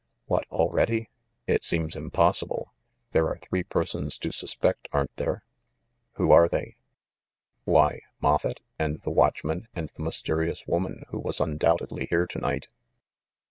"What, 0.25 0.47
already? 0.49 1.11
It 1.45 1.63
seems 1.63 1.95
impossible. 1.95 2.73
There 3.11 3.27
are 3.27 3.37
three 3.37 3.61
persons 3.61 4.17
to 4.17 4.31
suspect, 4.31 4.87
aren't 4.91 5.15
there?" 5.17 5.43
"Who 6.15 6.31
are 6.31 6.49
they?" 6.49 6.77
"Why, 7.65 8.01
Moffett 8.19 8.63
and 8.79 8.99
the 9.01 9.11
watchman 9.11 9.67
and 9.75 9.89
the 9.89 10.01
mysterious 10.01 10.65
woman 10.65 11.03
who 11.09 11.19
was 11.19 11.39
undoubtedly 11.39 12.07
here 12.07 12.25
to 12.25 12.39
night." 12.39 12.69